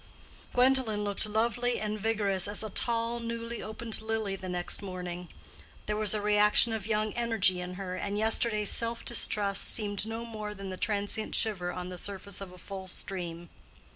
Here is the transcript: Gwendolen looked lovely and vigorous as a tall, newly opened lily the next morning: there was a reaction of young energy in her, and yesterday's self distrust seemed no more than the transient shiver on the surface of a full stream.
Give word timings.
Gwendolen 0.55 1.03
looked 1.03 1.27
lovely 1.27 1.79
and 1.79 1.99
vigorous 1.99 2.47
as 2.47 2.63
a 2.63 2.71
tall, 2.71 3.19
newly 3.19 3.61
opened 3.61 4.01
lily 4.01 4.35
the 4.35 4.49
next 4.49 4.81
morning: 4.81 5.29
there 5.85 5.95
was 5.95 6.15
a 6.15 6.21
reaction 6.21 6.73
of 6.73 6.87
young 6.87 7.13
energy 7.13 7.61
in 7.61 7.75
her, 7.75 7.95
and 7.95 8.17
yesterday's 8.17 8.71
self 8.71 9.05
distrust 9.05 9.63
seemed 9.63 10.07
no 10.07 10.25
more 10.25 10.55
than 10.55 10.71
the 10.71 10.75
transient 10.77 11.35
shiver 11.35 11.71
on 11.71 11.89
the 11.89 11.99
surface 11.99 12.41
of 12.41 12.51
a 12.51 12.57
full 12.57 12.87
stream. 12.87 13.49